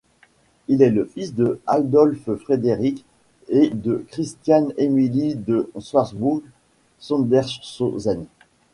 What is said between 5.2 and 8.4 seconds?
de Schwarzbourg-Sondershausen.